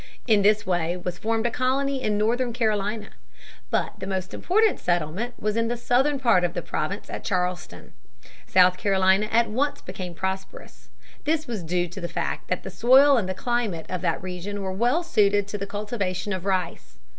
[0.25, 3.09] In this way was formed a colony in northern Carolina.
[3.69, 7.93] But the most important settlement was in the southern part of the province at Charleston.
[8.47, 10.89] Southern Carolina at once became prosperous.
[11.25, 14.71] This was due to the fact that the soil and climate of that region were
[14.73, 16.97] well suited to the cultivation of rice.